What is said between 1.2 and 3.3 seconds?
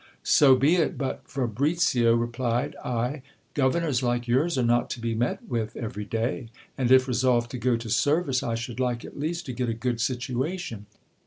Fabricio, replied I,